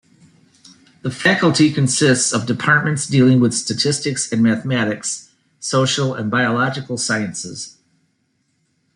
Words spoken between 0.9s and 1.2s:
The